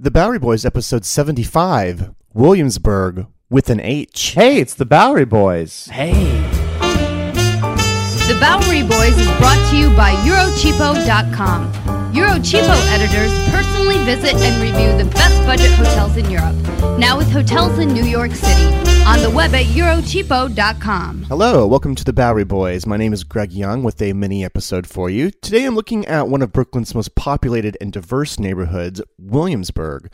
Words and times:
The 0.00 0.12
Bowery 0.12 0.38
Boys, 0.38 0.64
episode 0.64 1.04
75, 1.04 2.14
Williamsburg 2.32 3.26
with 3.50 3.68
an 3.68 3.80
H. 3.80 4.34
Hey, 4.36 4.58
it's 4.60 4.74
the 4.74 4.86
Bowery 4.86 5.24
Boys. 5.24 5.86
Hey. 5.86 6.12
The 8.28 8.38
Bowery 8.40 8.82
Boys 8.82 9.18
is 9.18 9.26
brought 9.38 9.58
to 9.70 9.76
you 9.76 9.90
by 9.96 10.12
Eurocheapo.com. 10.24 11.97
Eurocheapo 12.18 12.74
editors 12.90 13.32
personally 13.50 13.96
visit 13.98 14.34
and 14.34 14.60
review 14.60 14.90
the 14.98 15.08
best 15.12 15.36
budget 15.46 15.70
hotels 15.70 16.16
in 16.16 16.28
Europe. 16.28 16.56
Now 16.98 17.16
with 17.16 17.30
hotels 17.30 17.78
in 17.78 17.92
New 17.92 18.02
York 18.02 18.32
City. 18.32 18.74
On 19.06 19.22
the 19.22 19.30
web 19.30 19.54
at 19.54 19.66
Eurocheapo.com. 19.66 21.22
Hello, 21.22 21.64
welcome 21.64 21.94
to 21.94 22.02
the 22.02 22.12
Bowery 22.12 22.42
Boys. 22.42 22.86
My 22.86 22.96
name 22.96 23.12
is 23.12 23.22
Greg 23.22 23.52
Young 23.52 23.84
with 23.84 24.02
a 24.02 24.14
mini 24.14 24.44
episode 24.44 24.88
for 24.88 25.08
you. 25.08 25.30
Today 25.30 25.64
I'm 25.64 25.76
looking 25.76 26.06
at 26.06 26.26
one 26.26 26.42
of 26.42 26.52
Brooklyn's 26.52 26.92
most 26.92 27.14
populated 27.14 27.76
and 27.80 27.92
diverse 27.92 28.40
neighborhoods, 28.40 29.00
Williamsburg. 29.16 30.10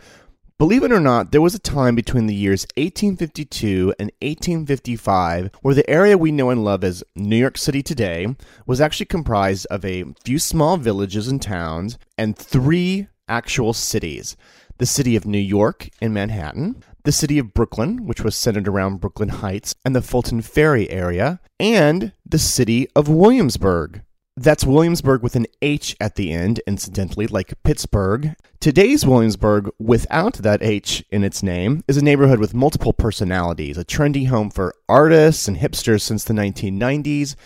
Believe 0.57 0.85
it 0.85 0.93
or 0.93 1.01
not, 1.01 1.33
there 1.33 1.41
was 1.41 1.57
a 1.57 1.59
time 1.59 1.97
between 1.97 2.27
the 2.27 2.35
years 2.35 2.65
1852 2.77 3.93
and 3.99 4.13
1855 4.23 5.51
where 5.63 5.75
the 5.75 5.91
area 5.91 6.17
we 6.17 6.31
know 6.31 6.51
and 6.51 6.65
love 6.65 6.85
as 6.85 7.03
New 7.17 7.37
York 7.37 7.59
City 7.59 7.83
today 7.83 8.37
was 8.65 8.81
actually 8.81 9.07
comprised 9.07 9.67
of 9.67 9.85
a 9.85 10.05
few 10.25 10.39
small 10.39 10.77
villages 10.77 11.27
and 11.27 11.43
towns 11.43 11.99
and 12.17 12.39
three 12.39 13.09
actual 13.27 13.73
cities 13.73 14.37
the 14.79 14.87
city 14.87 15.17
of 15.17 15.27
New 15.27 15.39
York 15.39 15.89
in 16.01 16.13
Manhattan, 16.13 16.85
the 17.03 17.13
city 17.13 17.39
of 17.39 17.53
Brooklyn, 17.53 18.07
which 18.07 18.23
was 18.23 18.37
centered 18.37 18.69
around 18.69 19.01
Brooklyn 19.01 19.31
Heights 19.31 19.75
and 19.85 19.95
the 19.95 20.03
Fulton 20.03 20.41
Ferry 20.41 20.89
area, 20.89 21.41
and 21.59 22.13
the 22.25 22.39
city 22.39 22.89
of 22.95 23.09
Williamsburg. 23.09 24.03
That's 24.37 24.65
Williamsburg 24.65 25.23
with 25.23 25.37
an 25.37 25.47
H 25.63 25.95
at 26.01 26.17
the 26.17 26.33
end, 26.33 26.61
incidentally, 26.67 27.29
like 27.29 27.55
Pittsburgh. 27.63 28.35
Today's 28.59 29.07
Williamsburg, 29.07 29.71
without 29.79 30.35
that 30.39 30.61
H 30.61 31.05
in 31.13 31.23
its 31.23 31.41
name, 31.41 31.85
is 31.87 31.97
a 31.97 32.03
neighborhood 32.03 32.41
with 32.41 32.53
multiple 32.53 32.93
personalities, 32.93 33.79
a 33.79 33.85
trendy 33.85 34.27
home 34.27 34.51
for 34.51 34.75
artists 34.89 35.47
and 35.47 35.57
hipsters 35.57 36.01
since 36.01 36.25
the 36.25 36.35
1990s, 36.35 37.37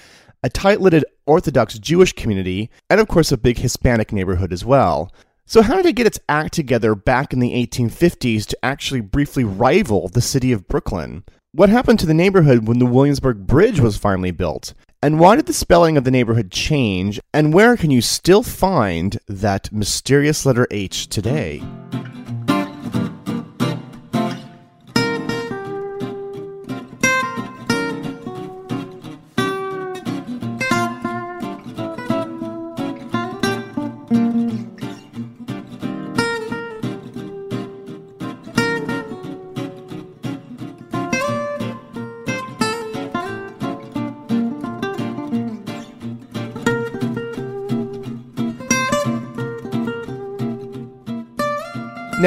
a 0.43 0.49
tight 0.49 0.81
lidded 0.81 1.05
Orthodox 1.27 1.79
Jewish 1.79 2.15
community, 2.15 2.71
and 2.89 3.03
of 3.03 3.09
course 3.09 3.31
a 3.31 3.37
big 3.37 3.59
Hispanic 3.59 4.11
neighborhood 4.11 4.51
as 4.51 4.65
well. 4.65 5.13
So, 5.45 5.61
how 5.61 5.77
did 5.77 5.85
it 5.85 5.97
get 5.97 6.07
its 6.07 6.21
act 6.27 6.55
together 6.55 6.95
back 6.95 7.35
in 7.35 7.41
the 7.41 7.53
1850s 7.53 8.47
to 8.47 8.65
actually 8.65 9.03
briefly 9.03 9.45
rival 9.45 10.09
the 10.09 10.23
city 10.23 10.53
of 10.53 10.67
Brooklyn? 10.69 11.25
What 11.53 11.69
happened 11.69 11.99
to 11.99 12.07
the 12.07 12.15
neighborhood 12.15 12.67
when 12.67 12.79
the 12.79 12.87
Williamsburg 12.87 13.47
Bridge 13.47 13.79
was 13.79 13.99
finally 13.99 14.31
built? 14.31 14.73
And 15.01 15.21
why 15.21 15.37
did 15.37 15.47
the 15.47 15.53
spelling 15.53 15.97
of 15.97 16.03
the 16.03 16.11
neighborhood 16.11 16.51
change? 16.51 17.21
And 17.33 17.55
where 17.55 17.77
can 17.77 17.93
you 17.93 18.01
still 18.01 18.43
find 18.43 19.17
that 19.29 19.73
mysterious 19.73 20.45
letter 20.45 20.67
H 20.73 21.07
today? 21.07 21.63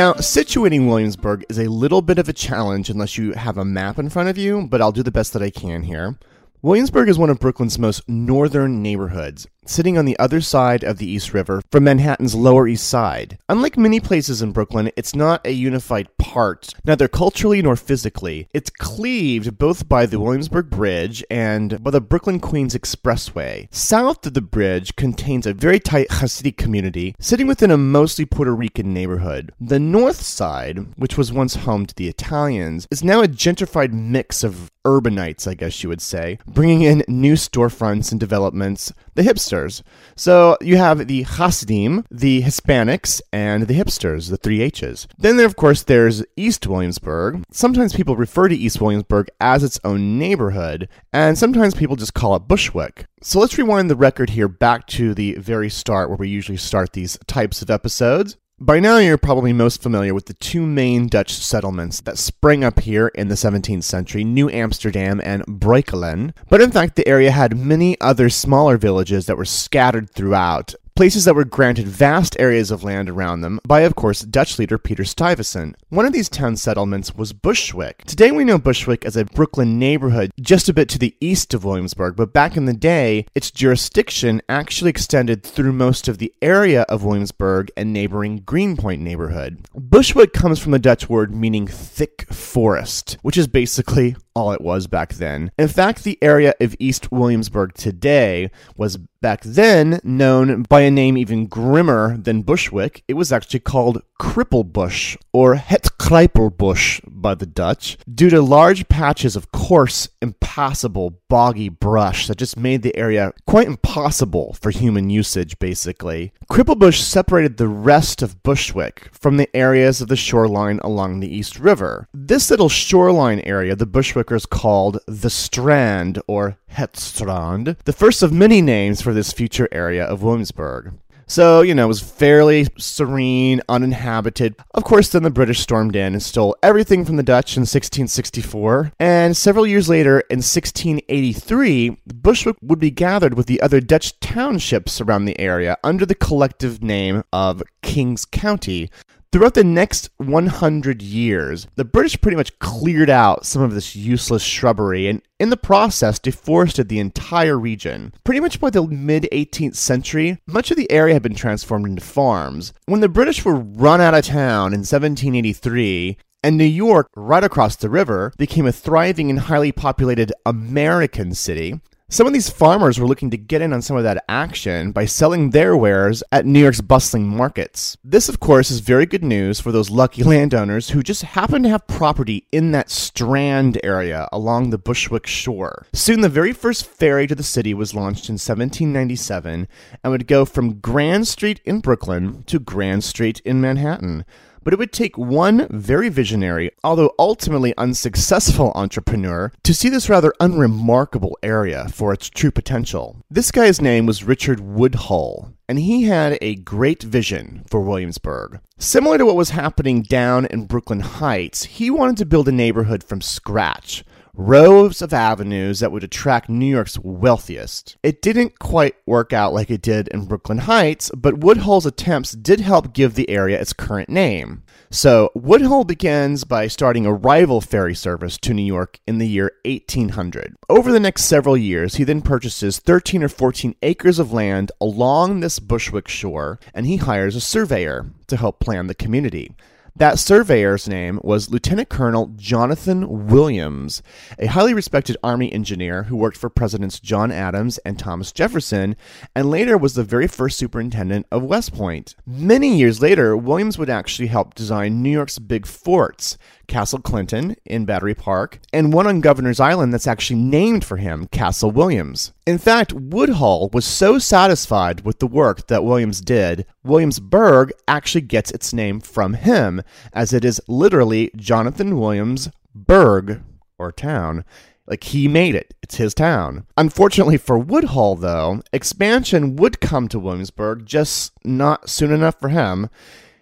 Now, 0.01 0.13
situating 0.13 0.87
Williamsburg 0.87 1.45
is 1.47 1.59
a 1.59 1.69
little 1.69 2.01
bit 2.01 2.17
of 2.17 2.27
a 2.27 2.33
challenge 2.33 2.89
unless 2.89 3.19
you 3.19 3.33
have 3.33 3.55
a 3.55 3.63
map 3.63 3.99
in 3.99 4.09
front 4.09 4.29
of 4.29 4.35
you, 4.35 4.65
but 4.65 4.81
I'll 4.81 4.91
do 4.91 5.03
the 5.03 5.11
best 5.11 5.31
that 5.33 5.43
I 5.43 5.51
can 5.51 5.83
here. 5.83 6.17
Williamsburg 6.63 7.07
is 7.07 7.19
one 7.19 7.29
of 7.29 7.39
Brooklyn's 7.39 7.77
most 7.77 8.09
northern 8.09 8.81
neighborhoods, 8.81 9.45
sitting 9.65 9.97
on 9.97 10.05
the 10.05 10.17
other 10.17 10.41
side 10.41 10.83
of 10.83 10.97
the 10.97 11.09
East 11.09 11.33
River 11.33 11.61
from 11.71 11.83
Manhattan's 11.83 12.35
Lower 12.35 12.67
East 12.67 12.87
Side. 12.87 13.37
Unlike 13.47 13.77
many 13.77 13.99
places 13.99 14.41
in 14.41 14.51
Brooklyn, 14.51 14.91
it's 14.95 15.15
not 15.15 15.45
a 15.45 15.51
unified 15.51 16.15
part, 16.17 16.73
neither 16.83 17.07
culturally 17.07 17.61
nor 17.61 17.75
physically. 17.75 18.47
It's 18.53 18.69
cleaved 18.69 19.57
both 19.57 19.87
by 19.87 20.05
the 20.05 20.19
Williamsburg 20.19 20.69
Bridge 20.69 21.23
and 21.29 21.83
by 21.83 21.91
the 21.91 22.01
Brooklyn 22.01 22.39
Queens 22.39 22.75
Expressway. 22.75 23.67
South 23.73 24.25
of 24.25 24.33
the 24.33 24.41
bridge 24.41 24.95
contains 24.95 25.45
a 25.45 25.53
very 25.53 25.79
tight 25.79 26.07
Hasidic 26.09 26.57
community, 26.57 27.15
sitting 27.19 27.47
within 27.47 27.71
a 27.71 27.77
mostly 27.77 28.25
Puerto 28.25 28.55
Rican 28.55 28.93
neighborhood. 28.93 29.53
The 29.59 29.79
north 29.79 30.21
side, 30.21 30.79
which 30.97 31.17
was 31.17 31.31
once 31.31 31.55
home 31.55 31.85
to 31.85 31.95
the 31.95 32.07
Italians, 32.07 32.87
is 32.89 33.03
now 33.03 33.21
a 33.21 33.27
gentrified 33.27 33.93
mix 33.93 34.43
of 34.43 34.71
urbanites, 34.85 35.47
I 35.47 35.53
guess 35.53 35.83
you 35.83 35.89
would 35.89 36.01
say, 36.01 36.39
bringing 36.47 36.81
in 36.81 37.03
new 37.07 37.33
storefronts 37.33 38.11
and 38.11 38.19
developments, 38.19 38.91
the 39.15 39.23
hipsters. 39.51 39.81
So 40.15 40.57
you 40.61 40.77
have 40.77 41.07
the 41.07 41.23
Hasidim, 41.23 42.05
the 42.09 42.41
Hispanics, 42.41 43.21
and 43.31 43.67
the 43.67 43.73
hipsters, 43.73 44.29
the 44.29 44.37
three 44.37 44.61
H's. 44.61 45.07
Then, 45.17 45.37
there, 45.37 45.45
of 45.45 45.55
course, 45.55 45.83
there's 45.83 46.23
East 46.35 46.67
Williamsburg. 46.67 47.43
Sometimes 47.51 47.93
people 47.93 48.15
refer 48.15 48.47
to 48.47 48.55
East 48.55 48.81
Williamsburg 48.81 49.27
as 49.39 49.63
its 49.63 49.79
own 49.83 50.17
neighborhood, 50.17 50.89
and 51.13 51.37
sometimes 51.37 51.75
people 51.75 51.95
just 51.95 52.13
call 52.13 52.35
it 52.35 52.47
Bushwick. 52.47 53.05
So 53.21 53.39
let's 53.39 53.57
rewind 53.57 53.89
the 53.89 53.95
record 53.95 54.31
here 54.31 54.47
back 54.47 54.87
to 54.87 55.13
the 55.13 55.35
very 55.35 55.69
start 55.69 56.09
where 56.09 56.17
we 56.17 56.29
usually 56.29 56.57
start 56.57 56.93
these 56.93 57.17
types 57.27 57.61
of 57.61 57.69
episodes. 57.69 58.37
By 58.63 58.79
now, 58.79 58.99
you're 58.99 59.17
probably 59.17 59.53
most 59.53 59.81
familiar 59.81 60.13
with 60.13 60.27
the 60.27 60.35
two 60.35 60.67
main 60.67 61.07
Dutch 61.07 61.33
settlements 61.33 61.99
that 62.01 62.19
sprang 62.19 62.63
up 62.63 62.81
here 62.81 63.07
in 63.07 63.27
the 63.27 63.33
17th 63.33 63.81
century 63.81 64.23
New 64.23 64.51
Amsterdam 64.51 65.19
and 65.23 65.43
Breukelen. 65.47 66.35
But 66.47 66.61
in 66.61 66.69
fact, 66.69 66.95
the 66.95 67.07
area 67.07 67.31
had 67.31 67.57
many 67.57 67.99
other 67.99 68.29
smaller 68.29 68.77
villages 68.77 69.25
that 69.25 69.35
were 69.35 69.45
scattered 69.45 70.11
throughout, 70.11 70.75
places 70.95 71.25
that 71.25 71.35
were 71.35 71.45
granted 71.45 71.87
vast 71.87 72.39
areas 72.39 72.71
of 72.71 72.83
land 72.83 73.09
around 73.09 73.41
them 73.41 73.59
by, 73.67 73.81
of 73.81 73.95
course, 73.95 74.21
Dutch 74.21 74.59
leader 74.59 74.77
Peter 74.77 75.03
Stuyvesant. 75.03 75.75
One 75.89 76.05
of 76.05 76.13
these 76.13 76.29
town 76.29 76.57
settlements 76.57 77.15
was 77.15 77.33
Bushwick. 77.33 78.03
Today 78.05 78.31
we 78.31 78.43
know 78.43 78.57
Bushwick 78.57 79.05
as 79.05 79.15
a 79.15 79.25
Brooklyn 79.25 79.79
neighborhood 79.79 80.31
just 80.39 80.69
a 80.69 80.73
bit 80.73 80.89
to 80.89 80.99
the 80.99 81.15
east 81.19 81.53
of 81.53 81.63
Williamsburg, 81.63 82.15
but 82.15 82.33
back 82.33 82.57
in 82.57 82.65
the 82.65 82.73
day, 82.73 83.25
its 83.35 83.51
jurisdiction 83.51 84.41
actually 84.49 84.89
extended 84.89 85.43
through 85.43 85.73
most 85.73 86.07
of 86.07 86.17
the 86.17 86.33
area 86.41 86.83
of 86.83 87.03
Williamsburg 87.03 87.71
and 87.75 87.93
neighboring 87.93 88.37
Greenpoint 88.37 89.01
neighborhood. 89.01 89.65
Bushwick 89.73 90.33
comes 90.33 90.59
from 90.59 90.71
the 90.71 90.79
Dutch 90.79 91.09
word 91.09 91.33
meaning 91.33 91.67
thick 91.67 92.31
forest, 92.31 93.17
which 93.21 93.37
is 93.37 93.47
basically 93.47 94.15
all 94.35 94.51
it 94.51 94.61
was 94.61 94.87
back 94.87 95.13
then. 95.13 95.51
In 95.57 95.67
fact, 95.67 96.03
the 96.03 96.17
area 96.21 96.53
of 96.59 96.75
East 96.79 97.11
Williamsburg 97.11 97.73
today 97.73 98.49
was 98.75 98.97
back 99.21 99.41
then 99.43 99.99
known 100.03 100.63
by 100.63 100.81
a 100.81 100.91
name 100.91 101.15
even 101.15 101.45
grimmer 101.45 102.17
than 102.17 102.41
Bushwick. 102.41 103.03
It 103.07 103.13
was 103.13 103.31
actually 103.31 103.59
called 103.59 104.01
Krippelbush 104.19 105.15
or 105.31 105.55
Het 105.55 105.97
Krijpelbush 105.99 107.01
by 107.07 107.35
the 107.35 107.45
Dutch 107.45 107.97
due 108.13 108.29
to 108.29 108.41
large 108.41 108.87
patches 108.87 109.35
of 109.35 109.51
coarse, 109.51 110.09
impassable, 110.21 111.21
boggy 111.29 111.69
brush 111.69 112.27
that 112.27 112.37
just 112.37 112.57
made 112.57 112.81
the 112.81 112.95
area 112.97 113.31
quite 113.45 113.67
impossible 113.67 114.57
for 114.59 114.71
human 114.71 115.09
usage, 115.09 115.57
basically. 115.59 116.33
Krippelbush 116.51 116.99
separated 116.99 117.57
the 117.57 117.67
rest 117.67 118.21
of 118.21 118.41
Bushwick 118.43 119.09
from 119.13 119.37
the 119.37 119.55
areas 119.55 120.01
of 120.01 120.07
the 120.07 120.15
shoreline 120.15 120.79
along 120.83 121.19
the 121.19 121.33
East 121.33 121.59
River. 121.59 122.07
This 122.13 122.49
little 122.49 122.69
shoreline 122.69 123.39
area 123.41 123.75
the 123.75 123.85
Called 124.23 124.99
the 125.07 125.29
Strand 125.29 126.21
or 126.27 126.57
Het 126.67 126.97
Strand, 126.97 127.75
the 127.85 127.93
first 127.93 128.23
of 128.23 128.31
many 128.31 128.61
names 128.61 129.01
for 129.01 129.13
this 129.13 129.33
future 129.33 129.67
area 129.71 130.05
of 130.05 130.23
Williamsburg. 130.23 130.93
So, 131.31 131.61
you 131.61 131.73
know, 131.73 131.85
it 131.85 131.87
was 131.87 132.01
fairly 132.01 132.67
serene, 132.77 133.61
uninhabited. 133.69 134.53
Of 134.73 134.83
course, 134.83 135.07
then 135.07 135.23
the 135.23 135.29
British 135.29 135.61
stormed 135.61 135.95
in 135.95 136.11
and 136.11 136.21
stole 136.21 136.57
everything 136.61 137.05
from 137.05 137.15
the 137.15 137.23
Dutch 137.23 137.55
in 137.55 137.61
1664. 137.61 138.91
And 138.99 139.37
several 139.37 139.65
years 139.65 139.87
later, 139.87 140.19
in 140.29 140.39
1683, 140.39 142.01
Bushwick 142.05 142.57
would 142.61 142.79
be 142.79 142.91
gathered 142.91 143.35
with 143.35 143.47
the 143.47 143.61
other 143.61 143.79
Dutch 143.79 144.19
townships 144.19 144.99
around 144.99 145.23
the 145.23 145.39
area 145.39 145.77
under 145.85 146.05
the 146.05 146.15
collective 146.15 146.83
name 146.83 147.23
of 147.31 147.63
Kings 147.81 148.25
County. 148.25 148.89
Throughout 149.31 149.53
the 149.53 149.63
next 149.63 150.09
100 150.17 151.01
years, 151.01 151.65
the 151.75 151.85
British 151.85 152.19
pretty 152.19 152.35
much 152.35 152.59
cleared 152.59 153.09
out 153.09 153.45
some 153.45 153.61
of 153.61 153.73
this 153.73 153.95
useless 153.95 154.43
shrubbery 154.43 155.07
and, 155.07 155.21
in 155.39 155.49
the 155.49 155.55
process, 155.55 156.19
deforested 156.19 156.89
the 156.89 156.99
entire 156.99 157.57
region. 157.57 158.13
Pretty 158.25 158.41
much 158.41 158.59
by 158.59 158.69
the 158.69 158.85
mid 158.85 159.29
18th 159.31 159.77
century, 159.77 160.37
much 160.47 160.69
of 160.69 160.75
the 160.75 160.91
area 160.91 161.13
had 161.13 161.23
been 161.23 161.33
transformed 161.33 161.87
into 161.87 162.01
farms. 162.01 162.73
When 162.87 162.99
the 162.99 163.07
British 163.07 163.45
were 163.45 163.55
run 163.55 164.01
out 164.01 164.13
of 164.13 164.25
town 164.25 164.73
in 164.73 164.79
1783, 164.79 166.17
and 166.43 166.57
New 166.57 166.65
York, 166.65 167.07
right 167.15 167.43
across 167.43 167.77
the 167.77 167.89
river, 167.89 168.33
became 168.37 168.65
a 168.65 168.73
thriving 168.73 169.29
and 169.29 169.39
highly 169.39 169.71
populated 169.71 170.33
American 170.45 171.33
city. 171.33 171.79
Some 172.13 172.27
of 172.27 172.33
these 172.33 172.49
farmers 172.49 172.99
were 172.99 173.07
looking 173.07 173.29
to 173.29 173.37
get 173.37 173.61
in 173.61 173.71
on 173.71 173.81
some 173.81 173.95
of 173.95 174.03
that 174.03 174.25
action 174.27 174.91
by 174.91 175.05
selling 175.05 175.51
their 175.51 175.77
wares 175.77 176.21
at 176.29 176.45
New 176.45 176.59
York's 176.59 176.81
bustling 176.81 177.25
markets. 177.25 177.95
This, 178.03 178.27
of 178.27 178.41
course, 178.41 178.69
is 178.69 178.81
very 178.81 179.05
good 179.05 179.23
news 179.23 179.61
for 179.61 179.71
those 179.71 179.89
lucky 179.89 180.21
landowners 180.21 180.89
who 180.89 181.03
just 181.03 181.21
happen 181.21 181.63
to 181.63 181.69
have 181.69 181.87
property 181.87 182.45
in 182.51 182.73
that 182.73 182.89
strand 182.89 183.79
area 183.81 184.27
along 184.33 184.71
the 184.71 184.77
Bushwick 184.77 185.25
shore. 185.25 185.85
Soon, 185.93 186.19
the 186.19 186.27
very 186.27 186.51
first 186.51 186.85
ferry 186.85 187.27
to 187.27 187.33
the 187.33 187.43
city 187.43 187.73
was 187.73 187.95
launched 187.95 188.27
in 188.27 188.33
1797 188.33 189.69
and 190.03 190.11
would 190.11 190.27
go 190.27 190.43
from 190.43 190.81
Grand 190.81 191.29
Street 191.29 191.61
in 191.63 191.79
Brooklyn 191.79 192.43
to 192.43 192.59
Grand 192.59 193.05
Street 193.05 193.39
in 193.45 193.61
Manhattan. 193.61 194.25
But 194.63 194.73
it 194.73 194.79
would 194.79 194.93
take 194.93 195.17
one 195.17 195.67
very 195.71 196.09
visionary, 196.09 196.71
although 196.83 197.13
ultimately 197.17 197.73
unsuccessful 197.77 198.71
entrepreneur 198.75 199.51
to 199.63 199.73
see 199.73 199.89
this 199.89 200.09
rather 200.09 200.33
unremarkable 200.39 201.37
area 201.41 201.87
for 201.89 202.13
its 202.13 202.29
true 202.29 202.51
potential. 202.51 203.17
This 203.29 203.51
guy's 203.51 203.81
name 203.81 204.05
was 204.05 204.23
Richard 204.23 204.59
Woodhull, 204.59 205.53
and 205.67 205.79
he 205.79 206.03
had 206.03 206.37
a 206.41 206.55
great 206.55 207.01
vision 207.01 207.63
for 207.69 207.81
Williamsburg. 207.81 208.59
Similar 208.77 209.17
to 209.17 209.25
what 209.25 209.35
was 209.35 209.49
happening 209.49 210.03
down 210.03 210.45
in 210.45 210.67
Brooklyn 210.67 210.99
Heights, 210.99 211.63
he 211.63 211.89
wanted 211.89 212.17
to 212.17 212.25
build 212.25 212.47
a 212.47 212.51
neighborhood 212.51 213.03
from 213.03 213.21
scratch 213.21 214.03
rows 214.33 215.01
of 215.01 215.13
avenues 215.13 215.79
that 215.79 215.91
would 215.91 216.03
attract 216.03 216.49
New 216.49 216.65
York's 216.65 216.99
wealthiest. 216.99 217.97
It 218.03 218.21
didn't 218.21 218.59
quite 218.59 218.95
work 219.05 219.33
out 219.33 219.53
like 219.53 219.69
it 219.69 219.81
did 219.81 220.07
in 220.09 220.25
Brooklyn 220.25 220.59
Heights, 220.59 221.11
but 221.15 221.39
Woodhull's 221.39 221.85
attempts 221.85 222.31
did 222.31 222.59
help 222.59 222.93
give 222.93 223.15
the 223.15 223.29
area 223.29 223.59
its 223.59 223.73
current 223.73 224.09
name. 224.09 224.63
So, 224.89 225.31
Woodhull 225.35 225.85
begins 225.85 226.43
by 226.43 226.67
starting 226.67 227.05
a 227.05 227.13
rival 227.13 227.61
ferry 227.61 227.95
service 227.95 228.37
to 228.39 228.53
New 228.53 228.65
York 228.65 228.99
in 229.07 229.19
the 229.19 229.27
year 229.27 229.53
1800. 229.65 230.55
Over 230.69 230.91
the 230.91 230.99
next 230.99 231.23
several 231.25 231.55
years, 231.55 231.95
he 231.95 232.03
then 232.03 232.21
purchases 232.21 232.79
13 232.79 233.23
or 233.23 233.29
14 233.29 233.75
acres 233.81 234.19
of 234.19 234.33
land 234.33 234.71
along 234.81 235.39
this 235.39 235.59
Bushwick 235.59 236.07
shore, 236.07 236.59
and 236.73 236.85
he 236.85 236.97
hires 236.97 237.35
a 237.35 237.41
surveyor 237.41 238.07
to 238.27 238.37
help 238.37 238.59
plan 238.59 238.87
the 238.87 238.95
community. 238.95 239.55
That 239.93 240.19
surveyor's 240.19 240.87
name 240.87 241.19
was 241.21 241.49
Lieutenant 241.49 241.89
Colonel 241.89 242.31
Jonathan 242.37 243.27
Williams, 243.27 244.01
a 244.39 244.45
highly 244.47 244.73
respected 244.73 245.17
Army 245.21 245.51
engineer 245.51 246.03
who 246.03 246.15
worked 246.15 246.37
for 246.37 246.49
Presidents 246.49 246.97
John 246.97 247.29
Adams 247.29 247.77
and 247.79 247.99
Thomas 247.99 248.31
Jefferson, 248.31 248.95
and 249.35 249.49
later 249.49 249.77
was 249.77 249.93
the 249.93 250.03
very 250.05 250.27
first 250.27 250.57
superintendent 250.57 251.25
of 251.29 251.43
West 251.43 251.73
Point. 251.73 252.15
Many 252.25 252.77
years 252.77 253.01
later, 253.01 253.35
Williams 253.35 253.77
would 253.77 253.89
actually 253.89 254.27
help 254.27 254.55
design 254.55 255.03
New 255.03 255.11
York's 255.11 255.39
big 255.39 255.65
forts, 255.65 256.37
Castle 256.71 256.99
Clinton 256.99 257.57
in 257.65 257.83
Battery 257.83 258.15
Park, 258.15 258.61
and 258.71 258.93
one 258.93 259.05
on 259.05 259.19
Governor's 259.19 259.59
Island 259.59 259.93
that's 259.93 260.07
actually 260.07 260.39
named 260.39 260.85
for 260.85 260.95
him, 260.95 261.27
Castle 261.27 261.69
Williams. 261.69 262.31
In 262.47 262.57
fact, 262.57 262.93
Woodhull 262.93 263.69
was 263.73 263.85
so 263.85 264.17
satisfied 264.17 265.01
with 265.01 265.19
the 265.19 265.27
work 265.27 265.67
that 265.67 265.83
Williams 265.83 266.21
did, 266.21 266.65
Williamsburg 266.81 267.73
actually 267.89 268.21
gets 268.21 268.51
its 268.51 268.71
name 268.71 269.01
from 269.01 269.33
him, 269.33 269.81
as 270.13 270.31
it 270.31 270.45
is 270.45 270.61
literally 270.69 271.29
Jonathan 271.35 271.99
Williams 271.99 272.49
Burg, 272.73 273.43
or 273.77 273.91
town. 273.91 274.45
Like 274.87 275.03
he 275.03 275.27
made 275.27 275.55
it. 275.55 275.73
It's 275.83 275.95
his 275.95 276.13
town. 276.13 276.65
Unfortunately 276.77 277.37
for 277.37 277.59
Woodhull, 277.59 278.15
though, 278.15 278.61
expansion 278.71 279.57
would 279.57 279.81
come 279.81 280.07
to 280.07 280.19
Williamsburg, 280.19 280.85
just 280.85 281.33
not 281.43 281.89
soon 281.89 282.13
enough 282.13 282.39
for 282.39 282.47
him. 282.47 282.89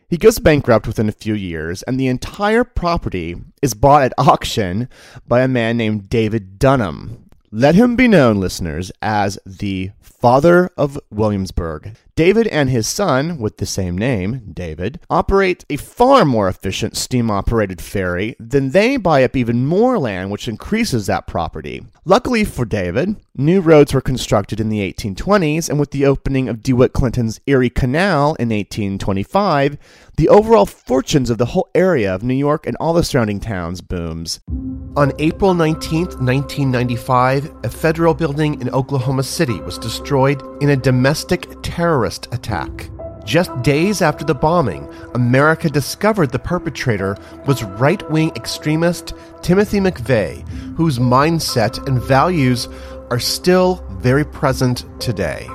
He 0.10 0.18
goes 0.18 0.40
bankrupt 0.40 0.88
within 0.88 1.08
a 1.08 1.12
few 1.12 1.36
years, 1.36 1.84
and 1.84 2.00
the 2.00 2.08
entire 2.08 2.64
property 2.64 3.36
is 3.62 3.76
bought 3.76 4.02
at 4.02 4.14
auction 4.18 4.90
by 5.28 5.42
a 5.42 5.48
man 5.48 5.78
named 5.78 6.10
David 6.10 6.58
Dunham. 6.58 7.30
Let 7.52 7.76
him 7.76 7.96
be 7.96 8.08
known, 8.08 8.40
listeners, 8.40 8.92
as 9.04 9.38
the 9.46 9.92
father 10.02 10.72
of 10.76 11.00
Williamsburg. 11.12 11.96
David 12.20 12.48
and 12.48 12.70
his 12.70 12.86
son, 12.86 13.38
with 13.38 13.60
the 13.60 13.66
same 13.66 13.98
name, 13.98 14.52
David, 14.52 15.00
operate 15.10 15.64
a 15.70 15.78
far 15.78 16.26
more 16.26 16.50
efficient 16.50 16.98
steam 16.98 17.32
operated 17.32 17.80
ferry. 17.80 18.36
Then 18.38 18.72
they 18.72 18.98
buy 18.98 19.24
up 19.24 19.38
even 19.38 19.66
more 19.66 19.98
land, 19.98 20.30
which 20.30 20.50
increases 20.50 21.06
that 21.06 21.28
property. 21.28 21.82
Luckily 22.04 22.44
for 22.44 22.66
David, 22.66 23.16
new 23.36 23.62
roads 23.62 23.94
were 23.94 24.02
constructed 24.02 24.60
in 24.60 24.68
the 24.68 24.82
1820s, 24.92 25.70
and 25.70 25.80
with 25.80 25.92
the 25.92 26.06
opening 26.06 26.50
of 26.50 26.62
DeWitt 26.62 26.92
Clinton's 26.92 27.40
Erie 27.48 27.70
Canal 27.70 28.36
in 28.36 28.50
1825, 28.50 29.78
the 30.18 30.28
overall 30.28 30.66
fortunes 30.66 31.30
of 31.30 31.38
the 31.38 31.46
whole 31.46 31.70
area 31.74 32.14
of 32.14 32.22
New 32.22 32.34
York 32.34 32.68
and 32.68 32.76
all 32.82 32.94
the 32.94 33.02
surrounding 33.02 33.40
towns 33.40 33.80
booms. 33.80 34.42
On 34.98 35.14
April 35.20 35.54
19, 35.54 36.02
1995, 36.02 37.54
a 37.64 37.70
federal 37.70 38.14
building 38.14 38.60
in 38.60 38.70
Oklahoma 38.72 39.24
City 39.24 39.62
was 39.62 39.78
destroyed 39.78 40.42
in 40.62 40.72
a 40.72 40.76
domestic 40.76 41.48
terrorist 41.62 42.09
attack. 42.32 42.90
Just 43.26 43.62
days 43.62 44.02
after 44.02 44.26
the 44.26 44.34
bombing, 44.34 44.92
America 45.14 45.70
discovered 45.70 46.32
the 46.32 46.40
perpetrator 46.40 47.16
was 47.46 47.64
right 47.64 48.10
wing 48.10 48.32
extremist 48.36 49.14
Timothy 49.44 49.80
McVeigh, 49.80 50.48
whose 50.76 50.98
mindset 50.98 51.86
and 51.88 52.02
values 52.02 52.68
are 53.12 53.20
still 53.20 53.86
very 54.00 54.26
present 54.26 54.86
today. 55.00 55.48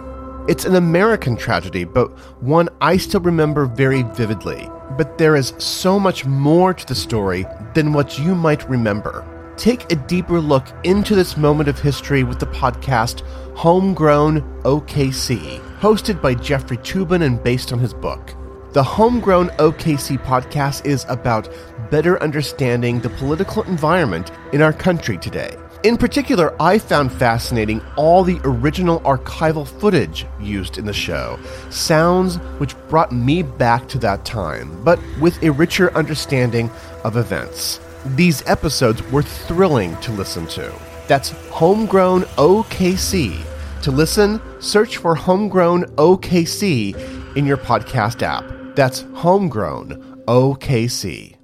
It's 0.46 0.66
an 0.66 0.76
American 0.76 1.36
tragedy, 1.36 1.84
but 1.84 2.10
one 2.42 2.68
I 2.80 2.98
still 2.98 3.20
remember 3.20 3.64
very 3.64 4.02
vividly. 4.02 4.68
But 4.98 5.16
there 5.16 5.34
is 5.34 5.54
so 5.58 5.98
much 5.98 6.26
more 6.26 6.74
to 6.74 6.86
the 6.86 6.94
story 6.94 7.46
than 7.72 7.92
what 7.92 8.18
you 8.18 8.34
might 8.34 8.68
remember. 8.68 9.24
Take 9.56 9.90
a 9.90 9.96
deeper 9.96 10.40
look 10.40 10.66
into 10.84 11.14
this 11.14 11.36
moment 11.36 11.68
of 11.68 11.80
history 11.80 12.24
with 12.24 12.40
the 12.40 12.46
podcast 12.46 13.22
Homegrown 13.56 14.42
OKC, 14.64 15.62
hosted 15.80 16.20
by 16.20 16.34
Jeffrey 16.34 16.78
Toobin 16.78 17.22
and 17.22 17.42
based 17.42 17.72
on 17.72 17.78
his 17.78 17.94
book. 17.94 18.34
The 18.72 18.82
Homegrown 18.82 19.50
OKC 19.50 20.18
podcast 20.24 20.84
is 20.84 21.06
about 21.08 21.48
better 21.90 22.20
understanding 22.22 23.00
the 23.00 23.10
political 23.10 23.62
environment 23.64 24.32
in 24.52 24.62
our 24.62 24.72
country 24.72 25.16
today. 25.16 25.56
In 25.84 25.98
particular, 25.98 26.60
I 26.60 26.78
found 26.78 27.12
fascinating 27.12 27.82
all 27.96 28.24
the 28.24 28.40
original 28.42 29.00
archival 29.00 29.68
footage 29.68 30.24
used 30.40 30.78
in 30.78 30.86
the 30.86 30.94
show, 30.94 31.38
sounds 31.68 32.36
which 32.58 32.74
brought 32.88 33.12
me 33.12 33.42
back 33.42 33.86
to 33.88 33.98
that 33.98 34.24
time, 34.24 34.82
but 34.82 34.98
with 35.20 35.40
a 35.42 35.52
richer 35.52 35.94
understanding 35.94 36.70
of 37.04 37.18
events. 37.18 37.80
These 38.16 38.42
episodes 38.48 39.02
were 39.12 39.22
thrilling 39.22 39.94
to 39.98 40.10
listen 40.12 40.46
to. 40.48 40.72
That's 41.06 41.30
Homegrown 41.50 42.22
OKC. 42.38 43.38
To 43.84 43.90
listen, 43.90 44.40
search 44.62 44.96
for 44.96 45.14
Homegrown 45.14 45.84
OKC 45.96 47.36
in 47.36 47.44
your 47.44 47.58
podcast 47.58 48.22
app. 48.22 48.42
That's 48.74 49.02
Homegrown 49.12 50.22
OKC. 50.26 51.36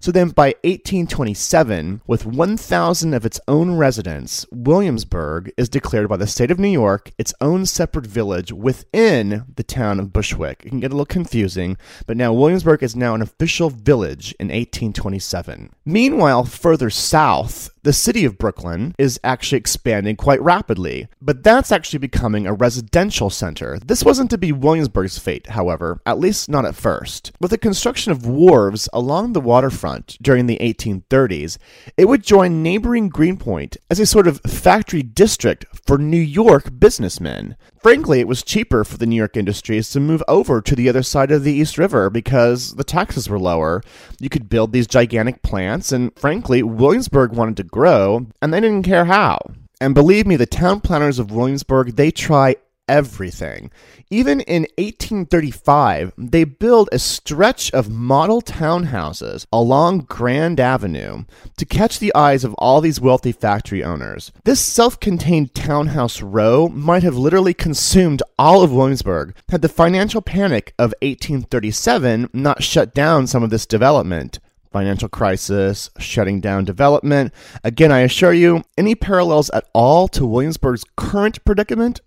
So 0.00 0.12
then 0.12 0.28
by 0.28 0.54
1827, 0.62 2.02
with 2.06 2.24
1,000 2.24 3.12
of 3.12 3.26
its 3.26 3.40
own 3.48 3.76
residents, 3.76 4.46
Williamsburg 4.52 5.50
is 5.56 5.68
declared 5.68 6.08
by 6.08 6.16
the 6.16 6.28
state 6.28 6.52
of 6.52 6.60
New 6.60 6.68
York 6.68 7.10
its 7.18 7.34
own 7.40 7.66
separate 7.66 8.06
village 8.06 8.52
within 8.52 9.46
the 9.56 9.64
town 9.64 9.98
of 9.98 10.12
Bushwick. 10.12 10.62
It 10.64 10.68
can 10.68 10.78
get 10.78 10.92
a 10.92 10.94
little 10.94 11.06
confusing, 11.06 11.76
but 12.06 12.16
now 12.16 12.32
Williamsburg 12.32 12.84
is 12.84 12.94
now 12.94 13.16
an 13.16 13.22
official 13.22 13.70
village 13.70 14.32
in 14.38 14.46
1827. 14.46 15.72
Meanwhile, 15.84 16.44
further 16.44 16.90
south, 16.90 17.70
the 17.82 17.92
city 17.92 18.24
of 18.24 18.38
Brooklyn 18.38 18.94
is 18.98 19.20
actually 19.22 19.58
expanding 19.58 20.16
quite 20.16 20.42
rapidly, 20.42 21.08
but 21.20 21.42
that's 21.42 21.72
actually 21.72 21.98
becoming 21.98 22.46
a 22.46 22.52
residential 22.52 23.30
center. 23.30 23.78
This 23.84 24.04
wasn't 24.04 24.30
to 24.30 24.38
be 24.38 24.52
Williamsburg's 24.52 25.18
fate, 25.18 25.48
however, 25.48 26.00
at 26.06 26.18
least 26.18 26.48
not 26.48 26.64
at 26.64 26.74
first. 26.74 27.32
With 27.40 27.50
the 27.50 27.58
construction 27.58 28.12
of 28.12 28.26
wharves 28.26 28.88
along 28.92 29.32
the 29.32 29.40
waterfront 29.40 30.16
during 30.20 30.46
the 30.46 30.58
1830s, 30.58 31.58
it 31.96 32.06
would 32.06 32.22
join 32.22 32.62
neighboring 32.62 33.08
Greenpoint 33.08 33.76
as 33.90 34.00
a 34.00 34.06
sort 34.06 34.26
of 34.26 34.40
factory 34.40 35.02
district 35.02 35.64
for 35.86 35.98
New 35.98 36.16
York 36.16 36.78
businessmen. 36.78 37.56
Frankly, 37.80 38.18
it 38.18 38.26
was 38.28 38.42
cheaper 38.42 38.84
for 38.84 38.96
the 38.96 39.06
New 39.06 39.16
York 39.16 39.36
industries 39.36 39.90
to 39.90 40.00
move 40.00 40.22
over 40.26 40.60
to 40.60 40.74
the 40.74 40.88
other 40.88 41.02
side 41.02 41.30
of 41.30 41.44
the 41.44 41.52
East 41.52 41.78
River 41.78 42.10
because 42.10 42.74
the 42.74 42.84
taxes 42.84 43.28
were 43.28 43.38
lower. 43.38 43.82
You 44.18 44.28
could 44.28 44.48
build 44.48 44.72
these 44.72 44.86
gigantic 44.86 45.42
plants, 45.42 45.92
and 45.92 46.16
frankly, 46.18 46.62
Williamsburg 46.62 47.32
wanted 47.32 47.56
to 47.58 47.62
grow, 47.62 48.26
and 48.42 48.52
they 48.52 48.60
didn't 48.60 48.82
care 48.82 49.04
how. 49.04 49.38
And 49.80 49.94
believe 49.94 50.26
me, 50.26 50.34
the 50.34 50.46
town 50.46 50.80
planners 50.80 51.20
of 51.20 51.30
Williamsburg, 51.30 51.94
they 51.94 52.10
try 52.10 52.56
everything. 52.88 53.70
Even 54.10 54.40
in 54.40 54.62
1835, 54.78 56.12
they 56.16 56.44
build 56.44 56.88
a 56.90 56.98
stretch 56.98 57.70
of 57.72 57.90
model 57.90 58.40
townhouses 58.40 59.46
along 59.52 60.00
Grand 60.00 60.58
Avenue 60.58 61.24
to 61.56 61.66
catch 61.66 61.98
the 61.98 62.14
eyes 62.14 62.44
of 62.44 62.54
all 62.54 62.80
these 62.80 63.00
wealthy 63.00 63.32
factory 63.32 63.84
owners. 63.84 64.32
This 64.44 64.60
self 64.60 64.98
contained 64.98 65.54
townhouse 65.54 66.22
row 66.22 66.68
might 66.68 67.02
have 67.02 67.16
literally 67.16 67.54
consumed 67.54 68.22
all 68.38 68.62
of 68.62 68.72
Williamsburg 68.72 69.34
had 69.50 69.62
the 69.62 69.68
financial 69.68 70.22
panic 70.22 70.72
of 70.78 70.94
1837 71.02 72.30
not 72.32 72.62
shut 72.62 72.94
down 72.94 73.26
some 73.26 73.42
of 73.42 73.50
this 73.50 73.66
development 73.66 74.38
financial 74.70 75.08
crisis, 75.08 75.90
shutting 75.98 76.40
down 76.40 76.64
development. 76.64 77.32
Again, 77.64 77.92
I 77.92 78.00
assure 78.00 78.32
you, 78.32 78.62
any 78.76 78.94
parallels 78.94 79.50
at 79.50 79.68
all 79.72 80.08
to 80.08 80.26
Williamsburg's 80.26 80.84
current 80.96 81.44
predicament 81.44 82.00